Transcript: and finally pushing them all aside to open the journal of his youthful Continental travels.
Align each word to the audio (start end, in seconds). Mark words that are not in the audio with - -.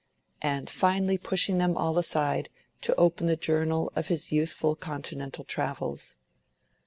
and 0.41 0.67
finally 0.67 1.15
pushing 1.15 1.59
them 1.59 1.77
all 1.77 1.99
aside 1.99 2.49
to 2.81 2.95
open 2.95 3.27
the 3.27 3.35
journal 3.35 3.91
of 3.95 4.07
his 4.07 4.31
youthful 4.31 4.75
Continental 4.75 5.43
travels. 5.43 6.15